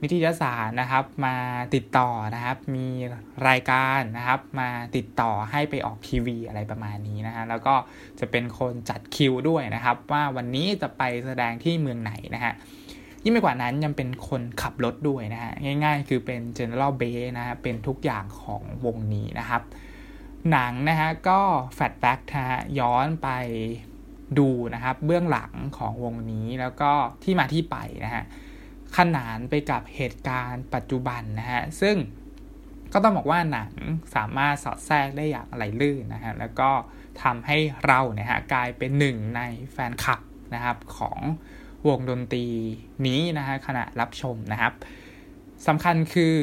[0.06, 1.36] นิตยสารนะครับ มา
[1.76, 2.88] ติดต่อนะครับ มี
[3.48, 7.76] รายการนะครับ มาติดต่อให้ไปออกทีวีอะไรประมาณนี้นะฮะแล้วก็
[8.20, 12.54] จะเป็นคนจัดคิวด้วยนะครับ ว่าวันนี้จะไปแสดงที่เมืองไหนนะฮะ
[13.24, 19.62] ยิ่งไปกว่านั้นยังเป็นคนขับรถด้วยนะฮะง่ายๆ คือเป็น general b a s นะฮะเป็นทุกอย่างของวงนี้นะครับ
[20.52, 21.40] หนังนะฮะก็
[21.74, 23.30] แฟลชแบ็กนะฮะย้อนไป
[24.40, 26.92] ดูนะครับ เบื้องหลังของวงนี้แล้วก็
[27.24, 28.24] ที่มาที่ไปนะฮะ
[28.98, 31.96] ขนานไปกับเหตุการณ์ปัจจุบันนะฮะ ซึ่ง
[32.94, 33.72] ก็ต้องบอกว่าหนัง
[34.16, 36.72] สามารถสอดแทรกได้อย่างไหลลื่นนะฮะ แล้วก็
[37.24, 39.42] ทำให้เราเนี่ยฮะกลายเป็นหนึ่งใน
[39.74, 40.20] แฟนคลับ
[40.54, 41.20] นะครับของ
[41.88, 42.48] วงดนตรี
[43.08, 44.74] นี้นะฮะขณะรับชมนะครับ
[45.68, 46.36] สำคัญคือ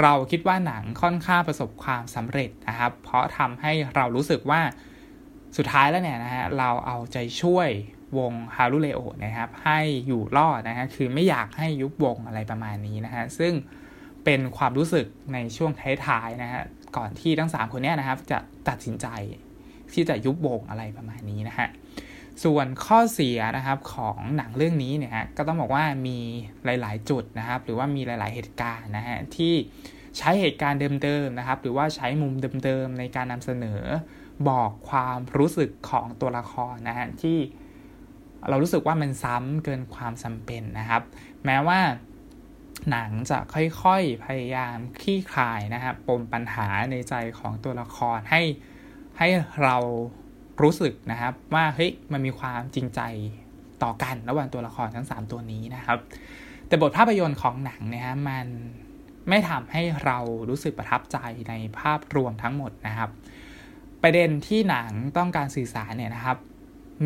[0.00, 4.60] เราคิดว่าหนังค่อนข้างประสบความสำเร็จนะครับ เพราะทำให้เรารู้สึกว่า
[5.56, 7.68] สุดท้ายแล้วเนี่ยนะฮะเราเอาใจช่วย
[8.18, 13.52] วงฮารุเลโอนะครับ ให้อยู่รอดนะฮะคือไม่อยากให้ยุบวงอะไรประมาณนี้นะฮะซึ่ง
[14.24, 15.70] เป็นความรู้สึกในช่วง
[16.06, 16.62] ท้ายๆนะฮะ
[16.96, 19.06] ก่อนที่ทั้ง 3 คนนี้นะครับ จะตัดสินใจ
[19.92, 21.68] ที่จะยุบวงอะไรประมาณนี้นะฮะ
[22.44, 26.18] ส่วนข้อเสียนะครับของหนังเรื่องนี้เนี่ยฮะก็ต้องบอกว่ามี
[26.64, 29.54] หลาย ๆ จุดนะครับ หรือว่ามีหลาย ๆ เหตุการณ์นะฮะที่
[30.18, 33.80] ใช้เหตุการณ์เดิมๆนะครับ หรือว่าใช้มุมเดิมๆในการนำเสนอ
[34.48, 37.38] บอกความรู้สึกของตัวละครนะฮะที่
[38.48, 41.02] เรารู้สึกว่ามันซ้ำเกินความจาเป็นนะครับ
[41.44, 41.80] แม้ว่า
[42.90, 48.42] หนังจะค่อยๆพยายามคลี่คลายนะครับปมปัญหาในใจของตัวละครให้
[49.18, 49.28] ให้
[49.62, 49.76] เรา
[50.62, 53.00] รู้สึกนะครับว่าเฮ้ยมันมีความจริงใจ
[53.82, 55.98] ต่อกันระหว่างตัวละครทั้ง 3 ตัวนี้นะครับ
[56.66, 58.46] แต่บทภาพยนตร์ของหนังเนี่ยฮะมัน
[59.28, 63.10] ไม่ทำให้เรารู้สึกประทับใจในภาพรวมทั้งหมดนะครับ
[64.02, 66.38] ประเด็นที่หนังต้องการสื่อสารเนี่ยนะครับ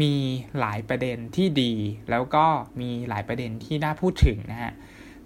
[0.00, 0.14] มี
[0.60, 1.72] หลายประเด็นที่ดี
[2.10, 2.46] แล้วก็
[2.80, 4.72] มีหลายประเด็นที่น่าพูดถึงนะฮะ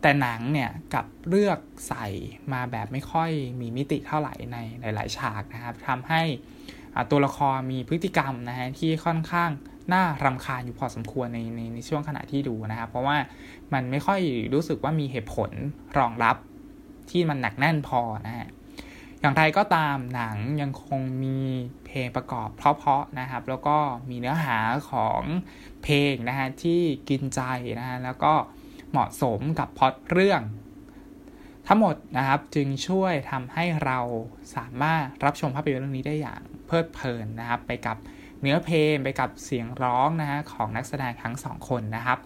[0.00, 2.06] แต่หนังเนี่ยกับเลือกใส่
[2.52, 3.30] มาแบบไม่ค่อย
[3.60, 6.22] มีมิติเท่าไหร่ในหลาย ๆ ฉากนะครับทำให้
[7.10, 9.50] ตัวละครมีพฤติกรรมนะฮะที่ค่อนข้าง
[9.92, 13.16] น่ารำคาญอยู่พอสมควรในในในช่วงขณะที่ดูนะครับ เพราะว่า
[13.72, 14.20] มันไม่ค่อย
[14.54, 15.50] รู้สึกว่ามีเหตุผล
[15.98, 16.36] รองรับ
[17.10, 18.48] ที่มันหนักแน่นพอนะฮะ
[19.20, 21.40] อย่างไรก็ตามหนังยังคงมี
[21.86, 23.78] เพลงประกอบเพราะๆนะครับ แล้วก็
[24.10, 24.58] มีเนื้อหา
[24.90, 25.22] ของ
[25.82, 27.40] เพลงนะฮะที่กินใจ
[27.78, 28.32] นะฮะแล้วก็
[28.90, 30.42] เหมาะสมกับพล็อตเรื่อง
[31.68, 33.98] ทั้งหมดนะครับจึงช่วยทำให้เรา
[34.56, 37.96] สามารถรับชมภาพยนตร์เรื่องนี้ได้อย่างเพลิดเพลินนะครับ ไปกับ
[38.40, 42.18] เนื้อเพลงไปกับเสียงร้องนะฮะของนักแสดงทั้งสองคนนะครับ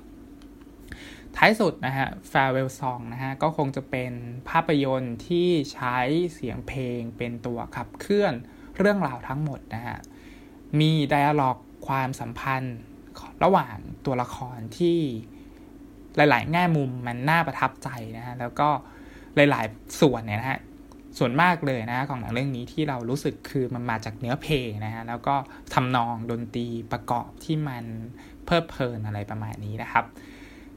[1.37, 4.13] ท้ายสุดนะฮะ Farewell Song นะฮะ ก็คงจะเป็น
[4.49, 5.99] ภาพยนตร์ที่ใช้
[6.35, 8.35] เสียงเพลงเป็นตัวขับเคลื่อน
[8.79, 9.99] เรื่องราวทั้งหมดนะฮะ
[10.81, 12.79] มีไดอะล็อกความสัมพันธ์
[13.45, 14.99] ระหว่างตัวละครที่
[16.17, 18.69] หลาย ๆ แง่มุมมันน่าประทับใจนะฮะ แล้วก็
[19.37, 20.61] หลาย ๆ ส่วนเนี่ยนะฮะ
[21.19, 25.37] ส่วนมากเลยนะของหนังเรื่องนี้ที่เรารู้สึกคือมันมาจากเนื้อเพลงนะฮะ แล้วก็
[25.75, 27.85] ทำนองดนตรีประกอบที่มัน
[28.45, 30.05] เพลิดเพลินอะไรประมาณนี้นะครับ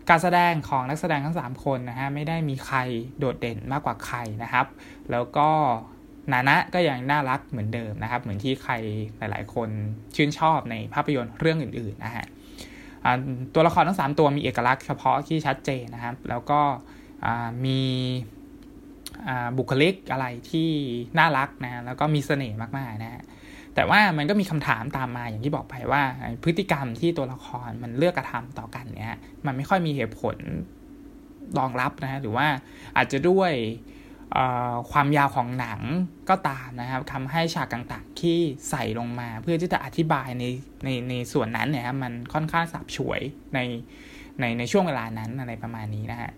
[0.10, 2.78] การแสดงของนักแสดงทั้ง 3 คนนะฮะไม่ได้มีใคร
[3.20, 4.66] โดดเด่นมากกว่าใครนะครับ
[5.12, 5.50] แล้วก็
[6.34, 8.74] นานะก็ยังน่ารักเหมือนเดิมนะครับ เหมือนที่ใคร
[9.18, 9.70] หลาย ๆ คน
[10.16, 12.26] ชื่นชอบในภาพยนตร์เรื่องอื่นๆนะฮะ
[13.54, 16.62] ตัวละครทั้ง 3 ตัวมีเอกลักษณ์เฉพาะที่ชัดเจนนะครับ แล้วก็
[17.66, 17.82] มี
[19.58, 20.70] บุคลิกอะไรที่
[21.20, 23.24] น่ารักนะแล้วก็มีเสน่ห์มากๆนะ
[23.78, 26.02] แต่ว่ามันก็มีคำถามตามมาอย่างที่บอกไปว่า
[26.44, 30.36] พฤติกรรมที่ตัวละครมันเลือกกระทำต่อกันเนี่ยมันไม่ค่อยมีเหตุผล
[31.60, 32.48] รองรับนะหรือว่า
[32.98, 33.52] อาจจะด้วย
[34.92, 35.82] ความยาวของหนัง
[36.30, 38.38] ก็ตามนะครับทำให้ฉากต่างๆที่
[38.70, 40.44] ใส่ลงมา เพื่อที่จะอธิบายใน
[40.84, 43.22] ในในส่วนนั้นเนี่ยมันค่อนข้างสับฉวย
[43.54, 43.60] ใน
[44.40, 46.32] ในในช่วงเวลานั้นอะไรประมาณนี้นะฮะ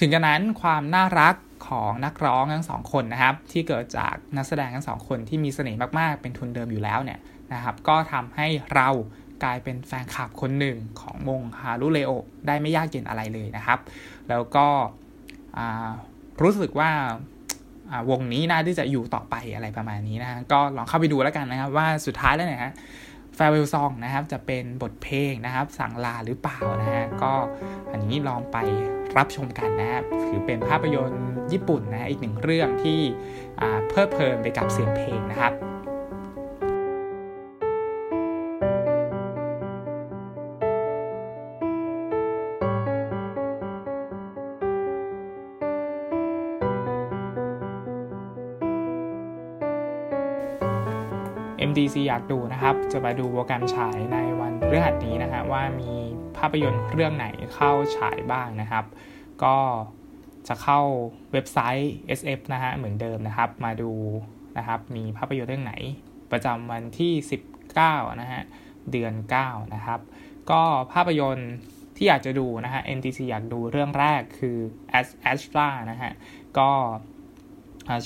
[0.00, 1.34] ถึงกระนั้นความน่ารัก
[1.68, 7.18] ของนักร้องทั้งสองคนนะครับ ที่เกิดจากนักแสดงทั้งสองคนที่มีเสน่ห์มากๆ เป็นทุนเดิมอยู่แล้วเนี่ย
[7.52, 8.88] นะครับ ก็ทำให้เรา
[9.44, 12.10] กลายเป็นแฟนคลับคนหนึ่งของวงฮารุเลโอ
[12.46, 13.78] ได้ไม่ยากเย็นอะไรเลยนะครับ
[14.28, 14.66] แล้วก็
[16.42, 16.90] รู้สึกว่า
[18.10, 22.72] วงนี้น่าที่จะอยู่ต่อไปอะไรประมาณนี้นะก็ลองเข้าไปดูแล้วกันนะครับ ว่าสุดท้ายแล้วเนี่ยฮะ
[23.36, 27.32] farewell song นะครับ จะเป็นบทเพลงนะครับ สั่งลาหรือเปล่านะฮะก็
[27.92, 28.56] อันนี้ลองไป
[29.16, 33.00] รับชมกันนะครับถือเป็นภาพยนตร์ญี่ปุ่นนะอีกหนึ่งเรื่องที่
[33.88, 35.54] เพลิดเพลินไปกับเสียงเพลงนะครับ
[51.68, 55.92] MDC อยากดูนะครับ จะมาดูโปรแกรมฉายในวันพฤหัสนี้นะฮะว่ามี
[56.38, 58.84] ภาพยนตร์เรื่องไหนเข้าฉายบ้างนะครับ
[59.44, 59.56] ก็
[60.48, 60.80] จะเข้า
[61.32, 63.92] เว็บไซต์ SF นะฮะเหมือนเดิมนะครับ มาดู
[64.58, 65.74] นะครับมีภาพยนตร์เรื่องไหน
[66.30, 67.12] ประจำวันที่
[67.68, 68.42] 19 นะฮะ
[68.90, 70.00] เดือน 9 นะครับ
[70.50, 71.52] ก็ภาพยนตร์
[71.96, 74.56] ที่อยากจะดูนะฮะ NTC อยากดูเรื่องแรกคือ
[75.32, 76.12] Astra นะฮะ
[76.58, 76.70] ก็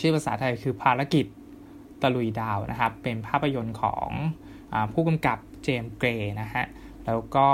[0.01, 1.27] ชื่อภาษาไทยคือภารกิจ
[2.03, 4.09] ตะลุยดาวนะครับ เป็นภาพยนตร์ของ
[4.73, 6.65] อผู้กำกับเจมส์เกรย์นะฮะ
[7.07, 7.49] แล้วก็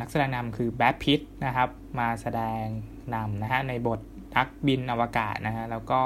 [0.00, 1.68] นักแสดงนำคือแบทพิทนะครับ
[1.98, 2.64] มาแสดง
[3.14, 4.00] นำนะฮะในบท
[4.36, 6.00] นักบินอวกาศนะฮะแล้วก็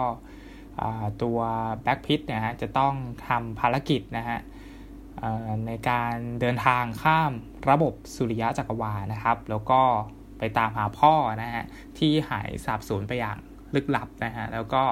[1.22, 1.38] ตัว
[1.82, 2.94] แบ็กพิทนี่ยฮะจะต้อง
[3.28, 4.38] ทำภารกิจนะฮะ
[5.66, 7.32] ในการเดินทางข้าม
[7.70, 9.80] ระบบสุริยะจักรวาลนะครับ แล้วก็
[10.38, 11.64] ไปตามหาพ่อนะฮะ
[11.98, 13.38] ที่หายสาบสูญไปอย่าง
[13.74, 14.82] ลึกลับนะฮะแล้วก็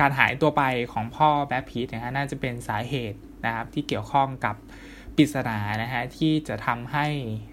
[0.00, 4.56] การหายตัวไปของพ่อแบ็คพีทนะฮะน่าจะเป็นสาเหตุนะครับที่เกี่ยวข้องกับ
[5.16, 7.06] ปริศนานะฮะที่จะทำให้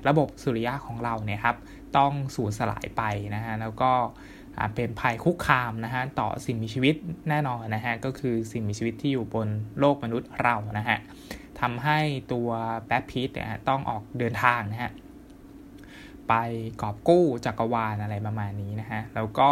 [0.07, 1.57] ระบบสุริยะของเราเนี่ยครับ
[1.97, 3.03] ต้องสูญสลายไป
[3.35, 3.91] นะฮะแล้วก็
[4.75, 6.95] เป็นภัยคุกคามนะฮะต่อสิ่งมีชีวิต
[7.29, 9.47] แน่นอนนะฮะก็คือสิ่งมีชีวิตที่อยู่บน
[9.79, 10.97] โลกมนุษย์เรานะฮะ
[11.61, 11.99] ทำให้
[12.33, 12.49] ตัว
[12.87, 14.91] แบ็คพีทเนี่ยต้องออกเดินทางนะฮะ
[16.29, 16.33] ไป
[16.81, 19.51] กอบกู้จักรวาลอะไรประมาณนี้นะฮะ แล้วก็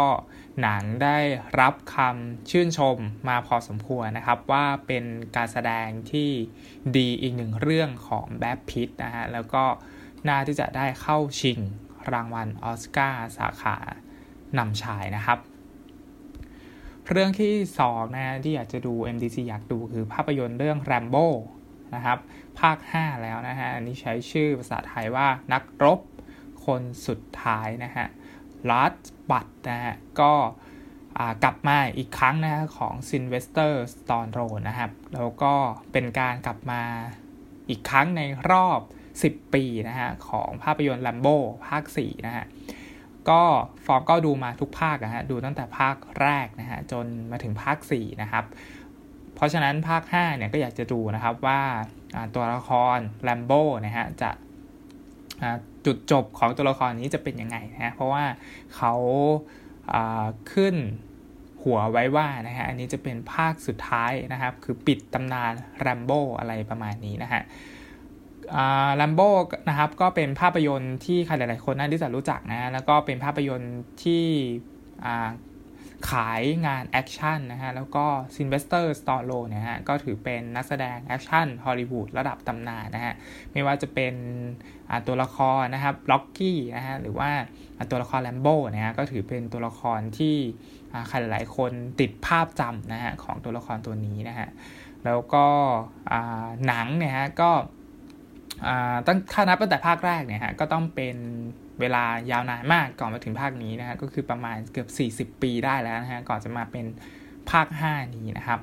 [0.60, 1.18] หนังได้
[1.60, 2.96] รับคำชื่นชม
[3.28, 5.04] มาพอสมควรนะครับ ว่าเป็น
[5.36, 6.30] การแสดงที่
[6.96, 9.64] ดีอีกหนึ่งเรื่องของแบ็คพิทนะฮะ แล้วก็
[10.28, 11.58] น่าที่จะได้เข้าชิง
[12.12, 13.76] รางวัลออสการ์สาขา
[14.58, 15.38] นำชายนะครับ
[17.10, 17.54] เรื่องที่
[17.86, 21.26] 2นะที่อยากจะดู MDC อยากดูคือภาพยนตร์เรื่อง Rambo
[21.94, 22.18] นะครับ
[22.60, 25.98] ภาค 5 แล้วนะฮะ อันนี้ใช้ชื่อภาษาไทยว่านักรบ
[26.66, 28.06] คนสุดท้ายนะฮะ
[28.70, 28.94] Last
[29.30, 30.34] Blood นะฮะก็
[31.44, 35.54] กลับมาอีกครั้งนะฮะของซิลเวสเตอร์สตอลโลนนะครับ แล้วก็
[35.92, 36.82] เป็นการกลับมา
[37.68, 38.80] อีกครั้งในรอบ
[39.16, 41.28] 10 ปีนะฮะของภาพยนตร์แรมโบ้
[41.66, 42.44] ภาค 4 นะฮะ
[43.30, 43.42] ก็
[43.86, 48.44] ฟอร์มก็ดูมาทุกภาคนะฮะดูตั้งแต่ภาคแรกนะฮะจนมาถึงภาค 4 นะครับ
[49.34, 51.62] เพราะฉะนั้นภาค 5 เนี่ยก็อยากจะดูนะครับว่า
[52.34, 53.52] ตัวละครแรมโบ้
[53.86, 54.30] นะฮะจะ
[55.86, 58.24] จุดจบของตัวละครนี้จะเป็นยังไงนะเพราะว่า
[58.76, 58.94] เขา
[60.52, 60.74] ขึ้น
[61.62, 67.42] หัวไว้ว่านะฮะอันนี้จะเป็นภาคสุดท้ายนะครับ คือปิดตำนานแรมโบ้อะไรประมาณนี้นะฮะ
[68.96, 69.20] แรมโบ้
[69.68, 74.24] นะครับก็เป็นภาพยนตร์ที่ใครหลาย ๆ คนน่าจะรู้จักนะแล้วก็เป็นภาพยนตร์ที่
[76.10, 83.14] ขายงานแอคชั่นนะฮะแล้วก็ซิลเวสเตอร์สตอลโลนเนี่ยฮะก็ถือเป็นนักแสดงแอคชั่นฮอลลีวูดระดับตำนานนะฮะ
[83.52, 84.14] ไม่ว่าจะเป็น
[85.06, 87.30] ตัวละครนะครับร็อกกี้นะฮะหรือว่า
[87.90, 90.36] ตัวละครแรมโบ้นะฮะก็ถือเป็นตัวละครที่
[91.08, 94.48] ใครหลายคนติดภาพจำนะฮะของตัวละครตัวนี้นะฮะ
[95.04, 95.46] แล้วก็
[96.66, 97.50] หนังเนี่ยฮะก็
[99.06, 101.16] ตั้งถ้านับตั้งแต่ภาคแรกเนี่ยฮะก็ต้องเป็น
[101.80, 104.86] เวลายาวนานมากก่อนมาถึงภาคนี้นะฮะก็คือประมาณเกือ
[105.24, 106.86] บ 40 ปีได้แล้วนะฮะก่อนจะมาเป็น
[107.50, 108.60] ภาค 5 นี้นะครับ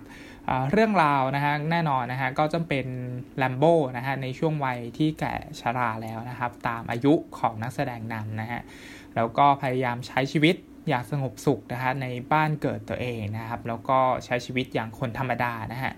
[0.71, 2.87] เรื่องราวนะฮะแน่นอนนะฮะก็จะเป็น
[3.37, 8.61] แลมโบ้นะฮะในช่วงวัยที่แก่ชราแล้วนะครับ ตามอายุของนักแสดงนำนะฮะ
[9.15, 10.55] แล้วก็พยายามใช้ชีวิต
[10.87, 15.93] อย่างสงบสุขนะฮะในบ้านเกิดตัวเองนะครับ แล้วก็ใช้ชีวิตอย่างคนธรรมดานะฮะ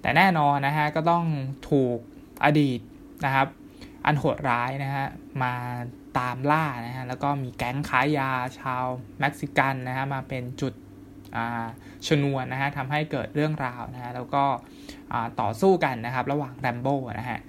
[0.00, 1.24] แต่แน่นอนนะฮะก็ต้อง
[1.70, 1.98] ถูก
[2.44, 2.80] อดีต
[3.24, 3.48] นะครับ
[4.06, 5.06] อันโหดร้ายนะฮะ
[5.42, 5.54] มา
[6.18, 8.84] ตามล่านะฮะแล้วก็มีแก๊งค้ายาชาว
[9.20, 10.72] เม็กซิกันนะฮะมาเป็นจุด
[12.06, 14.44] ชนวนนะฮะทำให้เกิดเรื่องราวนะฮะแล้วก็
[15.40, 17.40] ต่อสู้กันนะครับระหว่างแรมโบ้นะฮะ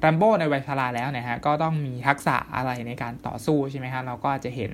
[0.00, 4.72] แรมโบ้ในวัยชราแล้วเนี่ยฮะก็ต้องมีทักษะอะไรในการต่อสู้ใช่ไหมฮะเราก็จะเห็น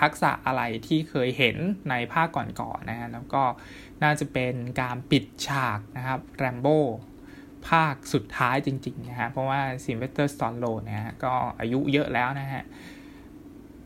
[0.00, 1.56] ทักษะอะไรที่เคยเห็น
[1.90, 3.42] ในภาคก่อนๆนะฮะแล้วก็
[4.02, 6.78] น่าจะเป็นการปิดฉากนะครับแรมโบ้
[7.68, 12.62] ภาคสุดท้ายจริงๆนะฮะเพราะว่าซิลเวสเตอร์สตอลโลนนะฮะก็อายุเยอะแล้วนะฮะ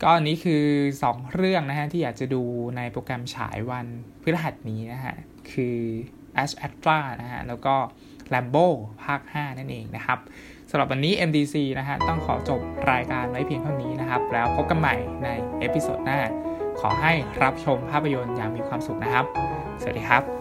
[0.01, 0.63] ก็อันนี้คือ
[1.03, 2.43] 2 เรื่องนะฮะ ที่อยากจะดู
[2.77, 3.85] ในโปรแกรมฉายวัน
[4.21, 5.15] พฤหัสนี้นะฮะ
[5.51, 5.77] คือ
[6.43, 7.75] Ash a t r a นะฮะ แล้วก็
[8.33, 8.65] Rambo
[9.03, 10.19] ภาค 5 นั่นเองนะครับ
[10.69, 12.59] สำหรับวันนี้ MDC นะฮะ ต้องขอจบ
[12.91, 15.29] รายการไว้เพียงเท่านี้นะครับ แล้วพบกันใหม่ใน
[15.59, 16.19] episode หน้า
[16.79, 19.25] ขอให้รับชมภาพยนตร์อย่างมีความสุขนะครับ
[19.81, 20.38] สวัสดีครับ